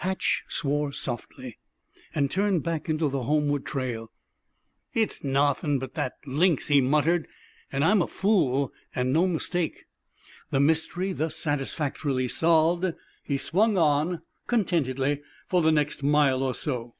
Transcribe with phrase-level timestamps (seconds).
[0.00, 1.56] Hatch swore softly
[2.14, 4.10] and turned back into the homeward trail.
[4.92, 7.26] "It's nawthin' but that lynx!" he muttered.
[7.72, 9.86] "An' I'm a fool, an' no mistake!"
[10.50, 12.92] The mystery thus satisfactorily solved,
[13.24, 16.94] he swung on contentedly for the next mile or so.